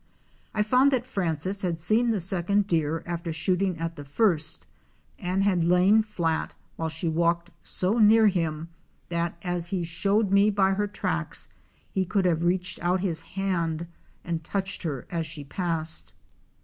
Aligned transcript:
I 0.55 0.63
found 0.63 0.91
that 0.91 1.05
Francis 1.05 1.61
had 1.61 1.77
seen 1.77 2.09
the 2.09 2.19
second 2.19 2.65
deer 2.65 3.03
after 3.05 3.31
shooting 3.31 3.77
at 3.77 3.97
the 3.97 4.03
first, 4.03 4.65
and 5.19 5.43
had 5.43 5.63
lain 5.63 6.01
flat 6.01 6.55
while 6.75 6.89
she 6.89 7.07
walked 7.07 7.51
so 7.61 7.99
near 7.99 8.25
him, 8.25 8.69
that," 9.09 9.37
as 9.43 9.67
he 9.67 9.83
showed 9.83 10.31
me 10.31 10.49
by 10.49 10.71
her 10.71 10.87
tracks, 10.87 11.49
he 11.93 12.03
could 12.03 12.25
have 12.25 12.43
reached 12.43 12.79
out 12.81 13.01
his 13.01 13.19
hand 13.37 13.85
and 14.23 14.43
touched 14.43 14.81
her 14.81 15.05
as 15.11 15.27
she 15.27 15.43
passed. 15.43 16.15